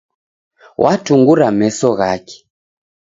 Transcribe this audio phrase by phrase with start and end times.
[0.83, 2.37] Watungura meso ghake.